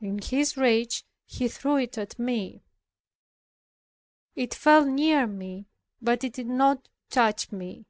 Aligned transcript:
In 0.00 0.20
his 0.22 0.56
rage 0.56 1.04
he 1.24 1.48
threw 1.48 1.74
it 1.78 1.98
at 1.98 2.20
me. 2.20 2.62
It 4.36 4.54
fell 4.54 4.84
near 4.84 5.26
me, 5.26 5.66
but 6.00 6.22
it 6.22 6.34
did 6.34 6.46
not 6.46 6.88
touch 7.10 7.50
me. 7.50 7.84